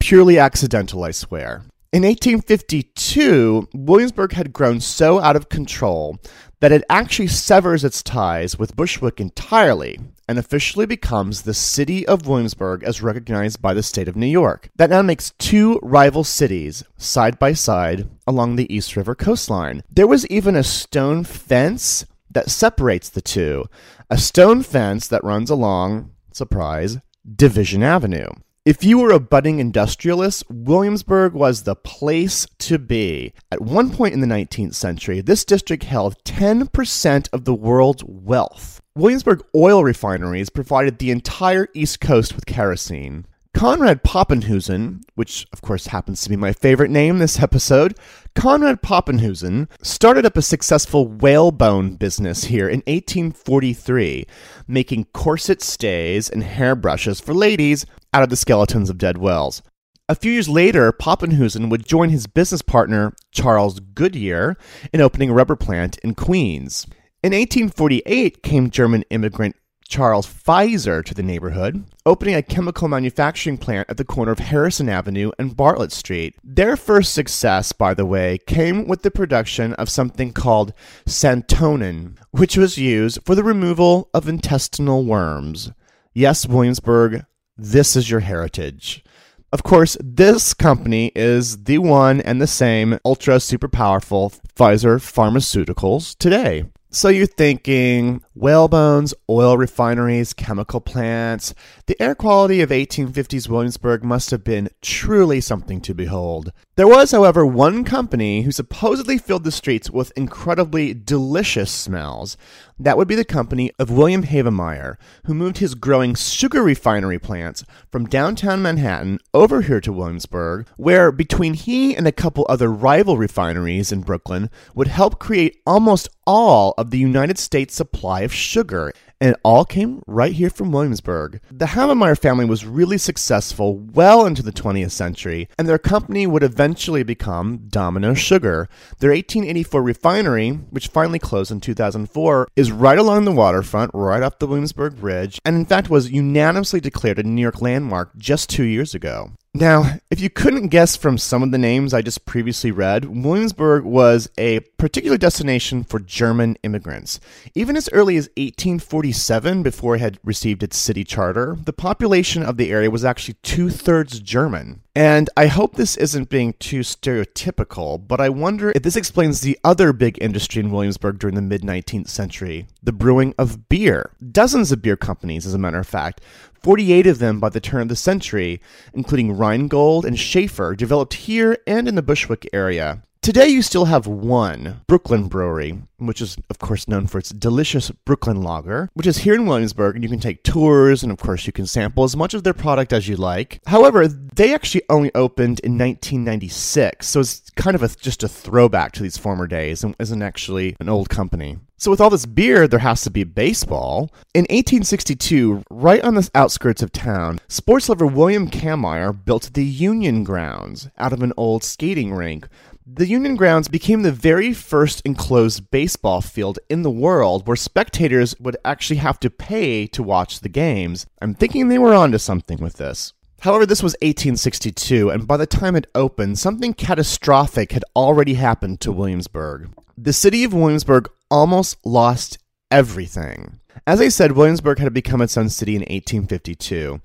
purely 0.00 0.38
accidental, 0.38 1.04
I 1.04 1.10
swear. 1.10 1.62
In 1.90 2.02
1852, 2.02 3.68
Williamsburg 3.74 4.32
had 4.32 4.52
grown 4.52 4.78
so 4.78 5.20
out 5.20 5.36
of 5.36 5.48
control 5.48 6.18
that 6.60 6.72
it 6.72 6.84
actually 6.90 7.28
severs 7.28 7.82
its 7.82 8.02
ties 8.02 8.58
with 8.58 8.76
Bushwick 8.76 9.20
entirely 9.20 9.98
and 10.28 10.38
officially 10.38 10.84
becomes 10.84 11.42
the 11.42 11.54
city 11.54 12.06
of 12.06 12.26
Williamsburg 12.26 12.84
as 12.84 13.00
recognized 13.00 13.62
by 13.62 13.72
the 13.72 13.82
state 13.82 14.06
of 14.06 14.16
New 14.16 14.26
York. 14.26 14.68
That 14.76 14.90
now 14.90 15.00
makes 15.00 15.32
two 15.38 15.80
rival 15.82 16.24
cities 16.24 16.84
side 16.98 17.38
by 17.38 17.54
side 17.54 18.06
along 18.26 18.56
the 18.56 18.72
East 18.72 18.94
River 18.94 19.14
coastline. 19.14 19.82
There 19.90 20.06
was 20.06 20.26
even 20.26 20.56
a 20.56 20.64
stone 20.64 21.24
fence 21.24 22.04
that 22.30 22.50
separates 22.50 23.08
the 23.08 23.22
two, 23.22 23.64
a 24.10 24.18
stone 24.18 24.62
fence 24.62 25.08
that 25.08 25.24
runs 25.24 25.48
along, 25.48 26.10
surprise, 26.32 26.98
Division 27.34 27.82
Avenue. 27.82 28.28
If 28.68 28.84
you 28.84 28.98
were 28.98 29.12
a 29.12 29.18
budding 29.18 29.60
industrialist, 29.60 30.44
Williamsburg 30.50 31.32
was 31.32 31.62
the 31.62 31.74
place 31.74 32.46
to 32.58 32.78
be. 32.78 33.32
At 33.50 33.62
one 33.62 33.88
point 33.88 34.12
in 34.12 34.20
the 34.20 34.26
19th 34.26 34.74
century, 34.74 35.22
this 35.22 35.42
district 35.42 35.84
held 35.84 36.22
10% 36.24 37.28
of 37.32 37.46
the 37.46 37.54
world's 37.54 38.04
wealth. 38.04 38.82
Williamsburg 38.94 39.42
oil 39.54 39.82
refineries 39.84 40.50
provided 40.50 40.98
the 40.98 41.10
entire 41.10 41.68
East 41.72 42.02
Coast 42.02 42.34
with 42.34 42.44
kerosene. 42.44 43.24
Conrad 43.54 44.04
Poppenhusen, 44.04 45.00
which 45.14 45.46
of 45.52 45.62
course 45.62 45.86
happens 45.86 46.20
to 46.22 46.28
be 46.28 46.36
my 46.36 46.52
favorite 46.52 46.90
name 46.90 47.18
this 47.18 47.40
episode, 47.40 47.98
Conrad 48.34 48.82
Poppenhusen 48.82 49.68
started 49.82 50.26
up 50.26 50.36
a 50.36 50.42
successful 50.42 51.08
whalebone 51.08 51.96
business 51.96 52.44
here 52.44 52.68
in 52.68 52.82
1843, 52.86 54.26
making 54.68 55.06
corset 55.06 55.62
stays 55.62 56.28
and 56.28 56.44
hairbrushes 56.44 57.20
for 57.20 57.34
ladies 57.34 57.86
out 58.12 58.22
of 58.22 58.28
the 58.28 58.36
skeletons 58.36 58.90
of 58.90 58.98
dead 58.98 59.18
wells. 59.18 59.62
A 60.08 60.14
few 60.14 60.32
years 60.32 60.48
later, 60.48 60.90
Poppenhusen 60.92 61.68
would 61.68 61.86
join 61.86 62.08
his 62.08 62.26
business 62.26 62.62
partner, 62.62 63.12
Charles 63.30 63.78
Goodyear, 63.80 64.56
in 64.92 65.02
opening 65.02 65.28
a 65.28 65.34
rubber 65.34 65.56
plant 65.56 65.98
in 65.98 66.14
Queens. 66.14 66.86
In 67.22 67.32
1848 67.32 68.42
came 68.42 68.70
German 68.70 69.02
immigrant 69.10 69.54
Charles 69.88 70.26
Pfizer 70.26 71.02
to 71.04 71.14
the 71.14 71.22
neighborhood, 71.22 71.84
opening 72.06 72.34
a 72.34 72.42
chemical 72.42 72.88
manufacturing 72.88 73.56
plant 73.56 73.88
at 73.90 73.96
the 73.96 74.04
corner 74.04 74.32
of 74.32 74.38
Harrison 74.38 74.88
Avenue 74.88 75.30
and 75.38 75.56
Bartlett 75.56 75.92
Street. 75.92 76.36
Their 76.44 76.76
first 76.76 77.14
success, 77.14 77.72
by 77.72 77.94
the 77.94 78.06
way, 78.06 78.38
came 78.46 78.86
with 78.86 79.02
the 79.02 79.10
production 79.10 79.72
of 79.74 79.88
something 79.88 80.32
called 80.32 80.74
santonin, 81.06 82.18
which 82.30 82.56
was 82.56 82.76
used 82.76 83.18
for 83.24 83.34
the 83.34 83.44
removal 83.44 84.10
of 84.12 84.28
intestinal 84.28 85.04
worms. 85.04 85.72
Yes, 86.14 86.46
Williamsburg, 86.46 87.24
this 87.58 87.96
is 87.96 88.08
your 88.08 88.20
heritage. 88.20 89.04
Of 89.52 89.62
course, 89.62 89.96
this 90.00 90.54
company 90.54 91.10
is 91.14 91.64
the 91.64 91.78
one 91.78 92.20
and 92.20 92.40
the 92.40 92.46
same 92.46 92.98
ultra 93.04 93.40
super 93.40 93.68
powerful 93.68 94.32
Pfizer 94.54 94.98
Pharmaceuticals 95.00 96.16
today. 96.18 96.64
So 96.90 97.10
you're 97.10 97.26
thinking 97.26 98.22
whalebones, 98.34 99.12
oil 99.28 99.58
refineries, 99.58 100.32
chemical 100.32 100.80
plants. 100.80 101.52
The 101.86 102.00
air 102.00 102.14
quality 102.14 102.62
of 102.62 102.70
1850s 102.70 103.46
Williamsburg 103.46 104.02
must 104.02 104.30
have 104.30 104.42
been 104.42 104.70
truly 104.80 105.42
something 105.42 105.82
to 105.82 105.92
behold. 105.92 106.50
There 106.76 106.86
was, 106.86 107.10
however, 107.10 107.44
one 107.44 107.82
company 107.84 108.42
who 108.42 108.52
supposedly 108.52 109.18
filled 109.18 109.44
the 109.44 109.50
streets 109.50 109.90
with 109.90 110.16
incredibly 110.16 110.94
delicious 110.94 111.70
smells. 111.70 112.36
That 112.78 112.96
would 112.96 113.08
be 113.08 113.16
the 113.16 113.24
company 113.24 113.72
of 113.80 113.90
William 113.90 114.22
Havemeyer, 114.22 114.96
who 115.26 115.34
moved 115.34 115.58
his 115.58 115.74
growing 115.74 116.14
sugar 116.14 116.62
refinery 116.62 117.18
plants 117.18 117.64
from 117.90 118.06
downtown 118.06 118.62
Manhattan 118.62 119.18
over 119.34 119.62
here 119.62 119.80
to 119.80 119.92
Williamsburg, 119.92 120.68
where 120.76 121.10
between 121.10 121.54
he 121.54 121.96
and 121.96 122.06
a 122.06 122.12
couple 122.12 122.46
other 122.48 122.70
rival 122.70 123.18
refineries 123.18 123.90
in 123.90 124.02
Brooklyn 124.02 124.48
would 124.76 124.86
help 124.86 125.18
create 125.18 125.60
almost 125.66 126.08
all 126.28 126.74
of 126.78 126.87
the 126.90 126.98
United 126.98 127.38
States 127.38 127.74
supply 127.74 128.20
of 128.20 128.32
sugar 128.32 128.92
and 129.20 129.34
it 129.34 129.40
all 129.42 129.64
came 129.64 130.02
right 130.06 130.32
here 130.32 130.50
from 130.50 130.70
Williamsburg. 130.70 131.40
The 131.50 131.66
Havemeyer 131.66 132.18
family 132.18 132.44
was 132.44 132.64
really 132.64 132.98
successful 132.98 133.76
well 133.76 134.24
into 134.24 134.42
the 134.42 134.52
20th 134.52 134.92
century, 134.92 135.48
and 135.58 135.68
their 135.68 135.78
company 135.78 136.26
would 136.26 136.42
eventually 136.42 137.02
become 137.02 137.66
Domino 137.68 138.14
Sugar. 138.14 138.68
Their 139.00 139.10
1884 139.10 139.82
refinery, 139.82 140.50
which 140.70 140.88
finally 140.88 141.18
closed 141.18 141.50
in 141.50 141.60
2004, 141.60 142.48
is 142.54 142.70
right 142.70 142.98
along 142.98 143.24
the 143.24 143.32
waterfront, 143.32 143.90
right 143.92 144.22
off 144.22 144.38
the 144.38 144.46
Williamsburg 144.46 144.96
Bridge, 145.00 145.40
and 145.44 145.56
in 145.56 145.66
fact 145.66 145.90
was 145.90 146.10
unanimously 146.10 146.80
declared 146.80 147.18
a 147.18 147.22
New 147.22 147.42
York 147.42 147.60
landmark 147.60 148.16
just 148.16 148.48
two 148.48 148.64
years 148.64 148.94
ago. 148.94 149.32
Now, 149.60 149.96
if 150.08 150.20
you 150.20 150.30
couldn't 150.30 150.68
guess 150.68 150.94
from 150.94 151.18
some 151.18 151.42
of 151.42 151.50
the 151.50 151.58
names 151.58 151.92
I 151.92 152.00
just 152.00 152.24
previously 152.24 152.70
read, 152.70 153.04
Williamsburg 153.06 153.82
was 153.82 154.30
a 154.38 154.60
particular 154.78 155.18
destination 155.18 155.82
for 155.82 155.98
German 155.98 156.56
immigrants. 156.62 157.18
Even 157.56 157.76
as 157.76 157.88
early 157.92 158.16
as 158.16 158.28
1847, 158.36 159.64
before 159.64 159.96
it 159.96 160.00
had 160.00 160.20
received 160.22 160.62
its 160.62 160.76
city 160.76 161.02
charter, 161.02 161.58
the 161.60 161.72
population 161.72 162.44
of 162.44 162.56
the 162.56 162.70
area 162.70 162.88
was 162.88 163.04
actually 163.04 163.34
two 163.42 163.68
thirds 163.68 164.20
German. 164.20 164.80
And 164.94 165.28
I 165.36 165.46
hope 165.46 165.74
this 165.74 165.96
isn't 165.96 166.28
being 166.28 166.54
too 166.54 166.80
stereotypical, 166.80 168.04
but 168.06 168.20
I 168.20 168.28
wonder 168.28 168.72
if 168.74 168.82
this 168.82 168.96
explains 168.96 169.40
the 169.40 169.58
other 169.64 169.92
big 169.92 170.18
industry 170.20 170.60
in 170.60 170.70
Williamsburg 170.70 171.18
during 171.18 171.34
the 171.34 171.42
mid 171.42 171.62
19th 171.62 172.08
century 172.08 172.66
the 172.82 172.92
brewing 172.92 173.34
of 173.38 173.68
beer. 173.68 174.12
Dozens 174.32 174.72
of 174.72 174.80
beer 174.80 174.96
companies, 174.96 175.44
as 175.44 175.52
a 175.52 175.58
matter 175.58 175.78
of 175.78 175.86
fact, 175.86 176.22
48 176.62 177.06
of 177.06 177.18
them 177.18 177.40
by 177.40 177.48
the 177.48 177.60
turn 177.60 177.82
of 177.82 177.88
the 177.88 177.96
century, 177.96 178.60
including 178.92 179.36
Rheingold 179.36 180.04
and 180.04 180.18
Schaefer, 180.18 180.74
developed 180.74 181.14
here 181.14 181.58
and 181.66 181.88
in 181.88 181.94
the 181.94 182.02
Bushwick 182.02 182.48
area. 182.52 183.02
Today, 183.20 183.48
you 183.48 183.60
still 183.62 183.84
have 183.84 184.06
one 184.06 184.80
Brooklyn 184.86 185.28
brewery, 185.28 185.82
which 185.98 186.22
is, 186.22 186.38
of 186.48 186.58
course, 186.58 186.88
known 186.88 187.06
for 187.06 187.18
its 187.18 187.28
delicious 187.28 187.90
Brooklyn 187.90 188.40
lager, 188.42 188.88
which 188.94 189.06
is 189.06 189.18
here 189.18 189.34
in 189.34 189.44
Williamsburg, 189.44 189.96
and 189.96 190.02
you 190.02 190.08
can 190.08 190.20
take 190.20 190.44
tours, 190.44 191.02
and 191.02 191.12
of 191.12 191.18
course, 191.18 191.46
you 191.46 191.52
can 191.52 191.66
sample 191.66 192.04
as 192.04 192.16
much 192.16 192.32
of 192.32 192.42
their 192.42 192.54
product 192.54 192.92
as 192.92 193.06
you 193.06 193.16
like. 193.16 193.60
However, 193.66 194.08
they 194.08 194.54
actually 194.54 194.82
only 194.88 195.14
opened 195.14 195.60
in 195.60 195.72
1996, 195.72 197.06
so 197.06 197.20
it's 197.20 197.50
kind 197.50 197.74
of 197.74 197.82
a, 197.82 197.88
just 197.88 198.22
a 198.22 198.28
throwback 198.28 198.92
to 198.92 199.02
these 199.02 199.18
former 199.18 199.46
days 199.46 199.84
and 199.84 199.94
isn't 199.98 200.22
actually 200.22 200.76
an 200.80 200.88
old 200.88 201.10
company. 201.10 201.58
So, 201.78 201.90
with 201.90 202.00
all 202.00 202.10
this 202.10 202.26
beer, 202.26 202.66
there 202.66 202.80
has 202.80 203.02
to 203.02 203.10
be 203.10 203.24
baseball. 203.24 204.10
In 204.34 204.42
1862, 204.42 205.62
right 205.70 206.02
on 206.02 206.16
the 206.16 206.28
outskirts 206.34 206.82
of 206.82 206.90
town, 206.90 207.38
sports 207.48 207.88
lover 207.88 208.06
William 208.06 208.50
Cammeyer 208.50 209.12
built 209.24 209.50
the 209.54 209.64
Union 209.64 210.24
Grounds 210.24 210.88
out 210.98 211.12
of 211.12 211.22
an 211.22 211.32
old 211.36 211.62
skating 211.62 212.12
rink 212.12 212.48
the 212.90 213.06
Union 213.06 213.36
Grounds 213.36 213.68
became 213.68 214.00
the 214.00 214.12
very 214.12 214.54
first 214.54 215.02
enclosed 215.04 215.70
baseball 215.70 216.22
field 216.22 216.58
in 216.70 216.82
the 216.82 216.90
world 216.90 217.46
where 217.46 217.56
spectators 217.56 218.34
would 218.40 218.56
actually 218.64 218.96
have 218.96 219.20
to 219.20 219.28
pay 219.28 219.86
to 219.88 220.02
watch 220.02 220.40
the 220.40 220.48
games. 220.48 221.04
I'm 221.20 221.34
thinking 221.34 221.68
they 221.68 221.78
were 221.78 221.92
onto 221.92 222.16
something 222.16 222.58
with 222.58 222.74
this. 222.74 223.12
However, 223.40 223.66
this 223.66 223.82
was 223.82 223.92
1862, 224.00 225.10
and 225.10 225.28
by 225.28 225.36
the 225.36 225.46
time 225.46 225.76
it 225.76 225.86
opened, 225.94 226.38
something 226.38 226.72
catastrophic 226.72 227.72
had 227.72 227.84
already 227.94 228.34
happened 228.34 228.80
to 228.80 228.90
Williamsburg. 228.90 229.68
The 229.98 230.14
city 230.14 230.42
of 230.44 230.54
Williamsburg 230.54 231.10
almost 231.30 231.84
lost 231.84 232.38
everything. 232.70 233.60
As 233.86 234.00
I 234.00 234.08
said, 234.08 234.32
Williamsburg 234.32 234.78
had 234.78 234.92
become 234.92 235.20
its 235.20 235.36
own 235.36 235.48
city 235.48 235.72
in 235.74 235.82
1852. 235.82 237.00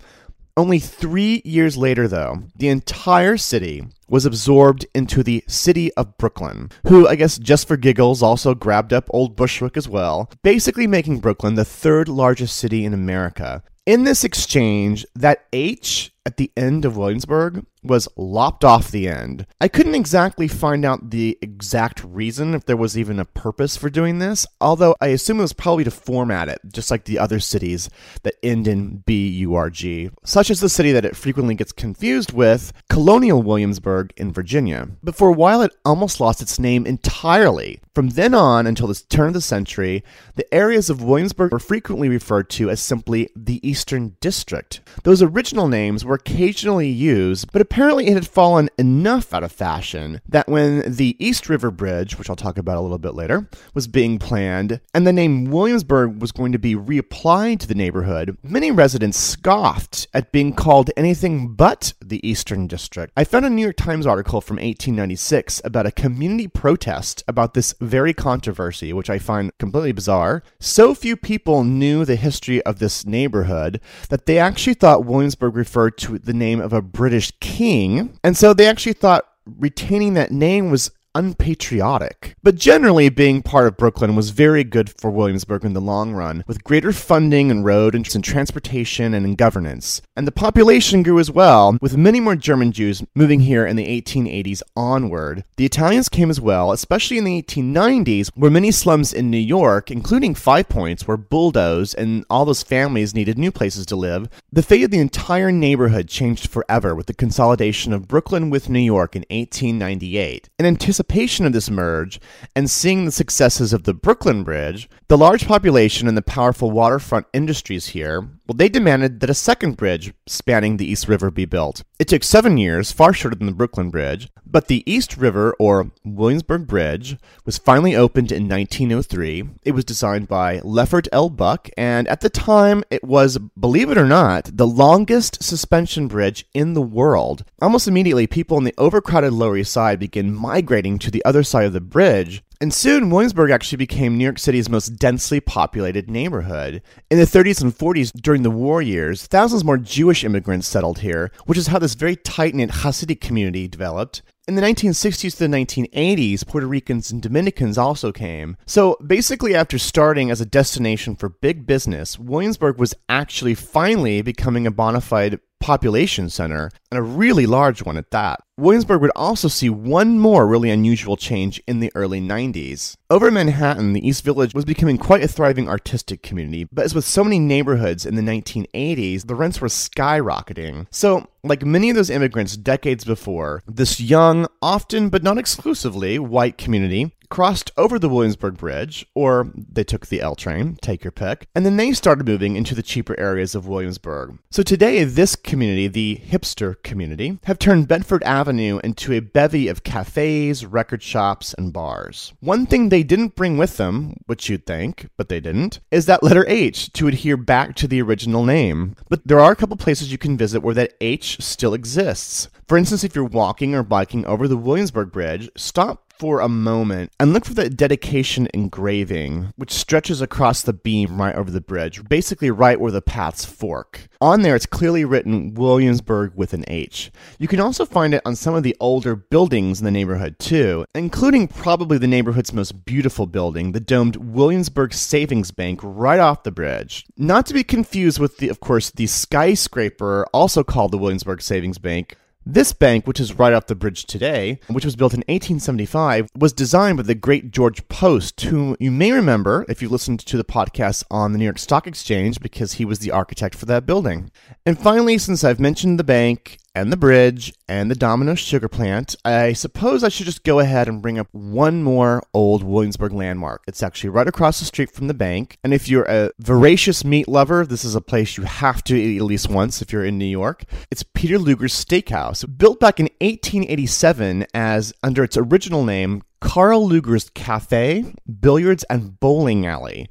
Only 0.55 0.77
three 0.77 1.41
years 1.43 1.77
later, 1.77 2.07
though, 2.07 2.43
the 2.55 2.67
entire 2.67 3.37
city 3.37 3.87
was 4.07 4.25
absorbed 4.25 4.85
into 4.93 5.23
the 5.23 5.43
city 5.47 5.91
of 5.93 6.15
Brooklyn, 6.19 6.69
who, 6.87 7.07
I 7.07 7.15
guess 7.15 7.39
just 7.39 7.67
for 7.67 7.75
giggles, 7.75 8.21
also 8.21 8.53
grabbed 8.53 8.93
up 8.93 9.09
Old 9.09 9.35
Bushwick 9.35 9.75
as 9.75 9.89
well, 9.89 10.29
basically 10.43 10.85
making 10.85 11.19
Brooklyn 11.19 11.55
the 11.55 11.65
third 11.65 12.07
largest 12.07 12.55
city 12.55 12.85
in 12.85 12.93
America. 12.93 13.63
In 13.87 14.03
this 14.03 14.23
exchange, 14.23 15.07
that 15.15 15.45
H 15.51 16.12
at 16.25 16.37
the 16.37 16.51
end 16.55 16.85
of 16.85 16.97
Williamsburg 16.97 17.65
was 17.85 18.07
lopped 18.15 18.63
off 18.63 18.91
the 18.91 19.09
end. 19.09 19.45
I 19.59 19.67
couldn't 19.67 19.95
exactly 19.95 20.47
find 20.47 20.85
out 20.85 21.09
the 21.09 21.37
exact 21.41 22.01
reason, 22.05 22.53
if 22.53 22.65
there 22.65 22.77
was 22.77 22.97
even 22.97 23.19
a 23.19 23.25
purpose 23.25 23.75
for 23.75 23.89
doing 23.89 24.19
this, 24.19 24.47
although 24.61 24.95
I 25.01 25.07
assume 25.07 25.39
it 25.39 25.41
was 25.41 25.51
probably 25.51 25.83
to 25.83 25.91
format 25.91 26.47
it, 26.47 26.61
just 26.71 26.89
like 26.89 27.03
the 27.03 27.19
other 27.19 27.41
cities 27.41 27.89
that 28.21 28.35
end 28.41 28.69
in 28.69 29.03
B 29.05 29.27
U 29.27 29.55
R 29.55 29.69
G, 29.69 30.11
such 30.23 30.49
as 30.49 30.61
the 30.61 30.69
city 30.69 30.93
that 30.93 31.03
it 31.03 31.17
frequently 31.17 31.55
gets 31.55 31.73
confused 31.73 32.31
with, 32.31 32.71
Colonial 32.89 33.43
Williamsburg 33.43 34.13
in 34.15 34.31
Virginia. 34.31 34.87
But 35.03 35.15
for 35.15 35.27
a 35.27 35.33
while, 35.33 35.61
it 35.61 35.75
almost 35.83 36.21
lost 36.21 36.41
its 36.41 36.57
name 36.57 36.85
entirely. 36.85 37.81
From 37.93 38.09
then 38.09 38.33
on 38.33 38.65
until 38.65 38.87
the 38.87 39.03
turn 39.09 39.27
of 39.27 39.33
the 39.33 39.41
century, 39.41 40.05
the 40.35 40.51
areas 40.53 40.89
of 40.89 41.03
Williamsburg 41.03 41.51
were 41.51 41.59
frequently 41.59 42.07
referred 42.07 42.49
to 42.51 42.69
as 42.69 42.79
simply 42.79 43.29
the 43.35 43.59
Eastern 43.67 44.15
District. 44.21 44.79
Those 45.03 45.21
original 45.21 45.67
names 45.67 46.05
were 46.05 46.12
occasionally 46.13 46.87
used, 46.87 47.51
but 47.51 47.61
apparently 47.61 48.07
it 48.07 48.13
had 48.13 48.27
fallen 48.27 48.69
enough 48.77 49.33
out 49.33 49.43
of 49.43 49.51
fashion 49.51 50.21
that 50.27 50.47
when 50.47 50.91
the 50.91 51.15
East 51.19 51.49
River 51.49 51.71
Bridge, 51.71 52.17
which 52.17 52.29
I'll 52.29 52.35
talk 52.35 52.57
about 52.57 52.77
a 52.77 52.81
little 52.81 52.97
bit 52.97 53.15
later, 53.15 53.47
was 53.73 53.87
being 53.87 54.19
planned, 54.19 54.79
and 54.93 55.05
the 55.05 55.13
name 55.13 55.45
Williamsburg 55.45 56.21
was 56.21 56.31
going 56.31 56.51
to 56.51 56.59
be 56.59 56.75
reapplied 56.75 57.59
to 57.59 57.67
the 57.67 57.75
neighborhood, 57.75 58.37
many 58.43 58.71
residents 58.71 59.17
scoffed 59.17 60.07
at 60.13 60.31
being 60.31 60.53
called 60.53 60.91
anything 60.95 61.53
but 61.53 61.93
the 62.03 62.25
Eastern 62.27 62.67
District. 62.67 63.13
I 63.15 63.23
found 63.23 63.45
a 63.45 63.49
New 63.49 63.61
York 63.61 63.77
Times 63.77 64.05
article 64.05 64.41
from 64.41 64.55
1896 64.55 65.61
about 65.63 65.85
a 65.85 65.91
community 65.91 66.47
protest 66.47 67.23
about 67.27 67.53
this 67.53 67.73
very 67.79 68.13
controversy, 68.13 68.93
which 68.93 69.09
I 69.09 69.19
find 69.19 69.51
completely 69.57 69.91
bizarre. 69.91 70.43
So 70.59 70.93
few 70.93 71.15
people 71.15 71.63
knew 71.63 72.05
the 72.05 72.15
history 72.15 72.61
of 72.63 72.79
this 72.79 73.05
neighborhood 73.05 73.81
that 74.09 74.25
they 74.25 74.37
actually 74.37 74.73
thought 74.73 75.05
Williamsburg 75.05 75.55
referred 75.55 75.97
to 76.03 76.19
the 76.19 76.33
name 76.33 76.61
of 76.61 76.73
a 76.73 76.81
British 76.81 77.31
king, 77.39 78.17
and 78.23 78.37
so 78.37 78.53
they 78.53 78.67
actually 78.67 78.93
thought 78.93 79.25
retaining 79.45 80.13
that 80.13 80.31
name 80.31 80.69
was 80.69 80.91
unpatriotic. 81.15 82.35
But 82.41 82.55
generally, 82.55 83.09
being 83.09 83.41
part 83.41 83.67
of 83.67 83.77
Brooklyn 83.77 84.15
was 84.15 84.31
very 84.31 84.63
good 84.63 84.89
for 84.89 85.11
Williamsburg 85.11 85.63
in 85.63 85.73
the 85.73 85.81
long 85.81 86.13
run, 86.13 86.43
with 86.47 86.63
greater 86.63 86.91
funding 86.91 87.49
in 87.49 87.63
road 87.63 87.95
and 87.95 88.05
transportation 88.23 89.13
and 89.13 89.25
in 89.25 89.35
governance. 89.35 90.01
And 90.15 90.27
the 90.27 90.31
population 90.31 91.03
grew 91.03 91.19
as 91.19 91.29
well, 91.29 91.77
with 91.81 91.97
many 91.97 92.19
more 92.19 92.35
German 92.35 92.71
Jews 92.71 93.03
moving 93.15 93.41
here 93.41 93.65
in 93.65 93.75
the 93.75 94.01
1880s 94.01 94.61
onward. 94.75 95.43
The 95.57 95.65
Italians 95.65 96.09
came 96.09 96.29
as 96.29 96.41
well, 96.41 96.71
especially 96.71 97.17
in 97.17 97.23
the 97.23 97.41
1890s, 97.41 98.31
where 98.35 98.51
many 98.51 98.71
slums 98.71 99.13
in 99.13 99.29
New 99.29 99.37
York, 99.37 99.91
including 99.91 100.35
Five 100.35 100.69
Points, 100.69 101.07
were 101.07 101.17
bulldozed 101.17 101.95
and 101.97 102.25
all 102.29 102.45
those 102.45 102.63
families 102.63 103.13
needed 103.13 103.37
new 103.37 103.51
places 103.51 103.85
to 103.87 103.95
live. 103.95 104.29
The 104.51 104.63
fate 104.63 104.83
of 104.83 104.91
the 104.91 104.99
entire 104.99 105.51
neighborhood 105.51 106.07
changed 106.07 106.49
forever 106.49 106.95
with 106.95 107.07
the 107.07 107.13
consolidation 107.13 107.93
of 107.93 108.07
Brooklyn 108.07 108.49
with 108.49 108.69
New 108.69 108.79
York 108.79 109.15
in 109.15 109.25
1898. 109.29 110.49
In 110.57 110.65
anticipation 110.65 111.02
of 111.03 111.53
this 111.53 111.69
merge 111.69 112.19
and 112.55 112.69
seeing 112.69 113.05
the 113.05 113.11
successes 113.11 113.73
of 113.73 113.83
the 113.83 113.93
Brooklyn 113.93 114.43
Bridge, 114.43 114.89
the 115.07 115.17
large 115.17 115.47
population 115.47 116.07
and 116.07 116.17
the 116.17 116.21
powerful 116.21 116.71
waterfront 116.71 117.27
industries 117.33 117.87
here, 117.87 118.29
well, 118.47 118.55
they 118.55 118.69
demanded 118.69 119.19
that 119.19 119.29
a 119.29 119.33
second 119.33 119.77
bridge 119.77 120.13
spanning 120.27 120.77
the 120.77 120.89
East 120.89 121.07
River 121.07 121.31
be 121.31 121.45
built. 121.45 121.83
It 121.97 122.09
took 122.09 122.23
seven 122.23 122.57
years, 122.57 122.91
far 122.91 123.13
shorter 123.13 123.35
than 123.35 123.47
the 123.47 123.53
Brooklyn 123.53 123.89
Bridge, 123.89 124.29
but 124.45 124.67
the 124.67 124.83
East 124.85 125.17
River, 125.17 125.55
or 125.59 125.91
Williamsburg 126.03 126.67
Bridge, 126.67 127.17
was 127.45 127.57
finally 127.57 127.95
opened 127.95 128.31
in 128.31 128.49
1903. 128.49 129.45
It 129.63 129.71
was 129.71 129.85
designed 129.85 130.27
by 130.27 130.59
Leffert 130.59 131.07
L. 131.11 131.29
Buck, 131.29 131.69
and 131.77 132.07
at 132.07 132.21
the 132.21 132.29
time, 132.29 132.83
it 132.91 133.03
was, 133.03 133.37
believe 133.59 133.89
it 133.89 133.97
or 133.97 134.05
not, 134.05 134.49
the 134.53 134.67
longest 134.67 135.41
suspension 135.41 136.07
bridge 136.07 136.45
in 136.53 136.73
the 136.73 136.81
world. 136.81 137.45
Almost 137.61 137.87
immediately, 137.87 138.27
people 138.27 138.57
on 138.57 138.63
the 138.63 138.75
overcrowded 138.77 139.33
Lower 139.33 139.57
East 139.57 139.71
Side 139.71 139.99
began 139.99 140.33
migrating 140.33 140.99
to 140.99 141.09
the 141.09 141.23
other 141.25 141.43
side 141.43 141.65
of 141.65 141.73
the 141.73 141.81
bridge, 141.81 142.43
and 142.63 142.73
soon, 142.73 143.09
Williamsburg 143.09 143.51
actually 143.51 143.75
became 143.75 144.17
New 144.17 144.23
York 144.23 144.39
City's 144.39 144.69
most 144.69 144.95
densely 144.95 145.41
populated 145.41 146.09
neighborhood. 146.09 146.81
In 147.11 147.19
the 147.19 147.25
30s 147.25 147.61
and 147.61 147.77
40s, 147.77 148.13
during 148.13 148.43
the 148.43 148.49
war 148.49 148.81
years, 148.81 149.27
thousands 149.27 149.65
more 149.65 149.77
Jewish 149.77 150.23
immigrants 150.23 150.65
settled 150.65 150.99
here, 150.99 151.29
which 151.45 151.57
is 151.57 151.67
how 151.67 151.77
this 151.77 151.95
very 151.95 152.15
tight 152.15 152.55
knit 152.55 152.69
Hasidic 152.69 153.19
community 153.19 153.67
developed. 153.67 154.21
In 154.45 154.55
the 154.55 154.61
1960s 154.61 155.37
to 155.37 155.47
the 155.47 155.55
1980s, 155.55 156.45
Puerto 156.45 156.67
Ricans 156.67 157.11
and 157.11 157.21
Dominicans 157.21 157.77
also 157.77 158.11
came. 158.11 158.57
So 158.65 158.97
basically, 159.05 159.55
after 159.55 159.77
starting 159.77 160.29
as 160.29 160.41
a 160.41 160.45
destination 160.45 161.15
for 161.15 161.29
big 161.29 161.65
business, 161.65 162.19
Williamsburg 162.19 162.77
was 162.77 162.93
actually 163.07 163.55
finally 163.55 164.21
becoming 164.21 164.67
a 164.67 164.71
bona 164.71 164.99
fide 164.99 165.39
population 165.63 166.29
center, 166.29 166.69
and 166.91 166.99
a 166.99 167.01
really 167.01 167.45
large 167.45 167.83
one 167.83 167.95
at 167.95 168.11
that. 168.11 168.41
Williamsburg 168.57 168.99
would 168.99 169.11
also 169.15 169.47
see 169.47 169.69
one 169.69 170.19
more 170.19 170.45
really 170.45 170.69
unusual 170.69 171.15
change 171.15 171.63
in 171.65 171.79
the 171.79 171.89
early 171.95 172.19
90s. 172.19 172.97
Over 173.13 173.27
in 173.27 173.35
Manhattan, 173.35 173.93
the 173.93 174.07
East 174.07 174.23
Village 174.23 174.55
was 174.55 174.65
becoming 174.65 174.97
quite 174.97 175.23
a 175.23 175.27
thriving 175.27 175.69
artistic 175.69 176.23
community, 176.23 176.63
but 176.63 176.83
as 176.83 176.95
with 176.95 177.05
so 177.05 177.23
many 177.23 177.37
neighborhoods 177.37 178.07
in 178.07 178.15
the 178.15 178.23
1980s, 178.23 179.27
the 179.27 179.35
rents 179.35 179.61
were 179.61 179.67
skyrocketing. 179.67 180.87
So, 180.89 181.27
like 181.43 181.63
many 181.63 181.91
of 181.91 181.95
those 181.95 182.09
immigrants 182.09 182.57
decades 182.57 183.05
before, 183.05 183.61
this 183.67 184.01
young, 184.01 184.47
often 184.63 185.09
but 185.09 185.21
not 185.21 185.37
exclusively 185.37 186.17
white 186.17 186.57
community 186.57 187.13
crossed 187.33 187.71
over 187.77 187.97
the 187.97 188.07
Williamsburg 188.07 188.57
Bridge, 188.57 189.07
or 189.15 189.51
they 189.55 189.83
took 189.83 190.05
the 190.05 190.21
L 190.21 190.35
train, 190.35 190.77
take 190.83 191.03
your 191.03 191.09
pick, 191.09 191.47
and 191.55 191.65
then 191.65 191.77
they 191.77 191.91
started 191.91 192.27
moving 192.27 192.55
into 192.55 192.75
the 192.75 192.83
cheaper 192.83 193.19
areas 193.19 193.55
of 193.55 193.67
Williamsburg. 193.67 194.37
So 194.51 194.61
today, 194.61 195.03
this 195.03 195.35
community, 195.35 195.87
the 195.87 196.21
hipster 196.23 196.75
community, 196.83 197.39
have 197.45 197.57
turned 197.57 197.87
Bedford 197.87 198.21
Avenue 198.21 198.79
into 198.83 199.13
a 199.13 199.19
bevy 199.19 199.67
of 199.67 199.83
cafes, 199.83 200.63
record 200.63 201.01
shops, 201.01 201.55
and 201.57 201.73
bars. 201.73 202.33
One 202.39 202.67
thing 202.67 202.89
they 202.89 203.01
didn't 203.01 203.35
bring 203.35 203.57
with 203.57 203.77
them, 203.77 204.17
which 204.27 204.47
you'd 204.47 204.67
think, 204.67 205.09
but 205.17 205.29
they 205.29 205.39
didn't, 205.39 205.79
is 205.89 206.05
that 206.05 206.21
letter 206.21 206.45
H 206.47 206.93
to 206.93 207.07
adhere 207.07 207.35
back 207.35 207.75
to 207.77 207.87
the 207.87 208.03
original 208.03 208.45
name. 208.45 208.95
But 209.09 209.27
there 209.27 209.39
are 209.39 209.51
a 209.51 209.55
couple 209.55 209.77
places 209.77 210.11
you 210.11 210.19
can 210.19 210.37
visit 210.37 210.61
where 210.61 210.75
that 210.75 210.93
H 211.01 211.41
still 211.41 211.73
exists. 211.73 212.49
For 212.67 212.77
instance, 212.77 213.03
if 213.03 213.15
you're 213.15 213.25
walking 213.25 213.73
or 213.73 213.81
biking 213.81 214.23
over 214.27 214.47
the 214.47 214.55
Williamsburg 214.55 215.11
Bridge, 215.11 215.49
stop 215.57 216.12
for 216.17 216.39
a 216.39 216.47
moment 216.47 217.11
and 217.19 217.33
look 217.33 217.45
for 217.45 217.53
the 217.53 217.69
dedication 217.69 218.47
engraving, 218.53 219.53
which 219.55 219.71
stretches 219.71 220.21
across 220.21 220.61
the 220.61 220.73
beam 220.73 221.19
right 221.19 221.35
over 221.35 221.51
the 221.51 221.61
bridge, 221.61 222.03
basically 222.07 222.51
right 222.51 222.79
where 222.79 222.91
the 222.91 223.01
paths 223.01 223.45
fork. 223.45 224.07
On 224.21 224.41
there, 224.41 224.55
it's 224.55 224.65
clearly 224.65 225.03
written 225.03 225.53
Williamsburg 225.53 226.33
with 226.35 226.53
an 226.53 226.63
H. 226.67 227.11
You 227.39 227.47
can 227.47 227.59
also 227.59 227.85
find 227.85 228.13
it 228.13 228.21
on 228.25 228.35
some 228.35 228.55
of 228.55 228.63
the 228.63 228.77
older 228.79 229.15
buildings 229.15 229.79
in 229.79 229.85
the 229.85 229.91
neighborhood, 229.91 230.39
too, 230.39 230.85
including 230.95 231.47
probably 231.47 231.97
the 231.97 232.07
neighborhood's 232.07 232.53
most 232.53 232.85
beautiful 232.85 233.25
building, 233.25 233.71
the 233.71 233.79
domed 233.79 234.15
Williamsburg 234.15 234.93
Savings 234.93 235.51
Bank 235.51 235.79
right 235.83 236.19
off 236.19 236.43
the 236.43 236.51
bridge. 236.51 237.05
Not 237.17 237.45
to 237.47 237.53
be 237.53 237.63
confused 237.63 238.19
with 238.19 238.37
the, 238.37 238.49
of 238.49 238.59
course, 238.59 238.91
the 238.91 239.07
skyscraper 239.07 240.25
also 240.33 240.63
called 240.63 240.91
the 240.91 240.97
Williamsburg 240.97 241.41
Savings 241.41 241.77
Bank, 241.77 242.15
this 242.45 242.73
bank, 242.73 243.07
which 243.07 243.19
is 243.19 243.37
right 243.39 243.53
off 243.53 243.67
the 243.67 243.75
bridge 243.75 244.05
today, 244.05 244.59
which 244.67 244.85
was 244.85 244.95
built 244.95 245.13
in 245.13 245.19
1875, 245.21 246.29
was 246.35 246.53
designed 246.53 246.97
by 246.97 247.03
the 247.03 247.15
great 247.15 247.51
George 247.51 247.87
Post, 247.87 248.41
who 248.41 248.75
you 248.79 248.91
may 248.91 249.11
remember 249.11 249.65
if 249.69 249.81
you 249.81 249.89
listened 249.89 250.19
to 250.19 250.37
the 250.37 250.43
podcast 250.43 251.03
on 251.09 251.31
the 251.31 251.37
New 251.37 251.45
York 251.45 251.59
Stock 251.59 251.87
Exchange 251.87 252.39
because 252.39 252.73
he 252.73 252.85
was 252.85 252.99
the 252.99 253.11
architect 253.11 253.55
for 253.55 253.65
that 253.67 253.85
building. 253.85 254.31
And 254.65 254.79
finally, 254.79 255.17
since 255.17 255.43
I've 255.43 255.59
mentioned 255.59 255.99
the 255.99 256.03
bank 256.03 256.57
and 256.75 256.91
the 256.91 256.97
bridge 256.97 257.53
and 257.67 257.89
the 257.89 257.95
Domino 257.95 258.35
sugar 258.35 258.67
plant, 258.67 259.15
I 259.23 259.53
suppose 259.53 260.03
I 260.03 260.09
should 260.09 260.25
just 260.25 260.43
go 260.43 260.59
ahead 260.59 260.87
and 260.87 261.01
bring 261.01 261.19
up 261.19 261.27
one 261.31 261.83
more 261.83 262.23
old 262.33 262.63
Williamsburg 262.63 263.13
landmark. 263.13 263.63
It's 263.67 263.83
actually 263.83 264.09
right 264.09 264.27
across 264.27 264.59
the 264.59 264.65
street 264.65 264.91
from 264.91 265.07
the 265.07 265.13
bank. 265.13 265.57
And 265.63 265.73
if 265.73 265.87
you're 265.87 266.05
a 266.09 266.31
voracious 266.39 267.05
meat 267.05 267.27
lover, 267.27 267.65
this 267.65 267.85
is 267.85 267.95
a 267.95 268.01
place 268.01 268.37
you 268.37 268.43
have 268.43 268.83
to 268.85 268.95
eat 268.95 269.17
at 269.17 269.23
least 269.23 269.49
once 269.49 269.81
if 269.81 269.93
you're 269.93 270.05
in 270.05 270.17
New 270.17 270.25
York. 270.25 270.63
It's 270.89 271.03
Peter 271.03 271.37
Luger's 271.37 271.73
Steakhouse, 271.73 272.45
built 272.57 272.79
back 272.79 272.99
in 272.99 273.05
1887 273.21 274.47
as 274.53 274.93
under 275.03 275.23
its 275.23 275.37
original 275.37 275.83
name, 275.83 276.23
Carl 276.39 276.87
Luger's 276.87 277.29
Cafe, 277.29 278.13
Billiards, 278.39 278.83
and 278.89 279.19
Bowling 279.19 279.65
Alley. 279.65 280.09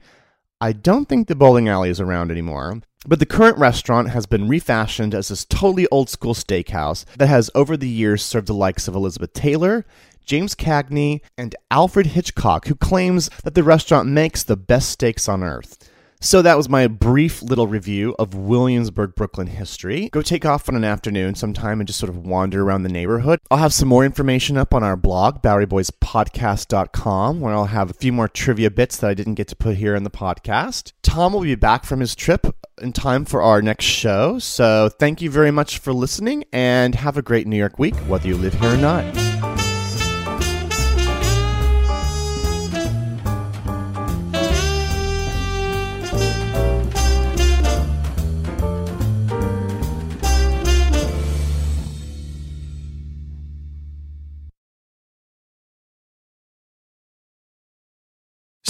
I 0.63 0.71
don't 0.71 1.09
think 1.09 1.27
the 1.27 1.35
bowling 1.35 1.69
alley 1.69 1.91
is 1.91 1.99
around 1.99 2.31
anymore, 2.31 2.83
but 3.05 3.19
the 3.19 3.27
current 3.27 3.59
restaurant 3.59 4.11
has 4.11 4.27
been 4.27 4.47
refashioned 4.47 5.13
as 5.13 5.27
this 5.27 5.45
totally 5.45 5.89
old 5.91 6.09
school 6.09 6.35
steakhouse 6.35 7.05
that 7.17 7.27
has 7.27 7.51
over 7.53 7.77
the 7.77 7.89
years 7.89 8.23
served 8.23 8.47
the 8.47 8.55
likes 8.55 8.87
of 8.87 8.95
Elizabeth 8.95 9.33
Taylor, 9.33 9.85
James 10.25 10.55
Cagney, 10.55 11.21
and 11.37 11.57
Alfred 11.73 12.07
Hitchcock, 12.07 12.69
who 12.69 12.77
claims 12.77 13.29
that 13.43 13.57
the 13.57 13.65
restaurant 13.65 14.09
makes 14.09 14.45
the 14.45 14.57
best 14.57 14.91
steaks 14.91 15.29
on 15.29 15.43
earth. 15.43 15.91
So 16.25 16.41
that 16.41 16.57
was 16.57 16.69
my 16.69 16.87
brief 16.87 17.43
little 17.43 17.67
review 17.67 18.15
of 18.17 18.33
Williamsburg, 18.33 19.17
Brooklyn 19.17 19.49
history. 19.49 20.09
Go 20.11 20.23
take 20.23 20.47
off 20.47 20.69
on 20.69 20.77
an 20.77 20.85
afternoon 20.85 21.35
sometime 21.35 21.81
and 21.81 21.87
just 21.87 21.99
sort 21.99 22.11
of 22.11 22.17
wander 22.17 22.63
around 22.63 22.85
the 22.85 22.89
neighborhood. 22.89 23.41
I'll 23.51 23.59
have 23.59 23.75
some 23.75 23.89
more 23.89 24.05
information 24.05 24.57
up 24.57 24.73
on 24.73 24.85
our 24.85 24.97
blog, 24.97 25.43
BoweryBoysPodcast.com, 25.43 27.41
where 27.41 27.53
I'll 27.53 27.65
have 27.65 27.91
a 27.91 27.95
few 27.95 28.13
more 28.13 28.29
trivia 28.29 28.71
bits 28.71 28.99
that 28.99 29.11
I 29.11 29.15
didn't 29.15 29.35
get 29.35 29.49
to 29.49 29.57
put 29.57 29.77
here 29.77 29.97
in 29.97 30.05
the 30.05 30.11
podcast. 30.11 30.93
Tom 31.03 31.33
will 31.33 31.41
be 31.41 31.57
back 31.57 31.85
from 31.85 31.99
his 31.99 32.15
trip 32.15 32.47
in 32.81 32.93
time 32.93 33.25
for 33.25 33.43
our 33.43 33.61
next 33.61 33.87
show. 33.87 34.39
So 34.39 34.89
thank 34.89 35.23
you 35.23 35.31
very 35.31 35.51
much 35.51 35.79
for 35.79 35.93
listening 35.93 36.45
and 36.53 36.95
have 36.95 37.17
a 37.17 37.23
great 37.23 37.49
New 37.49 37.59
York 37.59 37.81
week, 37.81 37.97
whether 38.07 38.29
you 38.29 38.37
live 38.37 38.55
here 38.55 38.75
or 38.75 38.77
not. 38.77 39.32